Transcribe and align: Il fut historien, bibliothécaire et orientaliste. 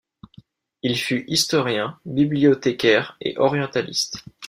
Il 0.81 0.97
fut 0.97 1.25
historien, 1.27 1.99
bibliothécaire 2.05 3.17
et 3.21 3.37
orientaliste. 3.37 4.25